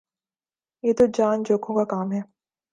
یہ 0.83 0.93
تو 0.93 1.05
جان 1.13 1.43
جوکھوں 1.43 1.75
کا 1.75 1.83
کام 1.85 2.11
ہے 2.11 2.21